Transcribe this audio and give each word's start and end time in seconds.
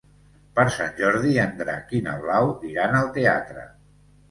Per 0.59 0.63
Sant 0.75 0.95
Jordi 0.99 1.35
en 1.43 1.53
Drac 1.59 1.95
i 1.99 2.03
na 2.07 2.17
Blau 2.25 2.51
iran 2.73 3.01
al 3.03 3.13
teatre. 3.21 3.71